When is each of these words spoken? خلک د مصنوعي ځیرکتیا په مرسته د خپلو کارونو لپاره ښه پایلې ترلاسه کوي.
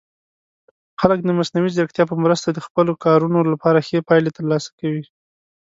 خلک 0.99 1.19
د 1.23 1.29
مصنوعي 1.39 1.71
ځیرکتیا 1.75 2.05
په 2.11 2.15
مرسته 2.23 2.47
د 2.51 2.59
خپلو 2.65 2.91
کارونو 3.05 3.39
لپاره 3.51 3.85
ښه 3.87 3.99
پایلې 4.09 4.31
ترلاسه 4.37 4.69
کوي. 4.79 5.03